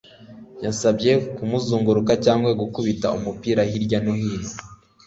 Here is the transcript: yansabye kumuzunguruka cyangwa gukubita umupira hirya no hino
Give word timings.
yansabye 0.63 1.11
kumuzunguruka 1.35 2.13
cyangwa 2.25 2.49
gukubita 2.61 3.07
umupira 3.17 3.61
hirya 3.71 3.99
no 4.05 4.13
hino 4.19 4.49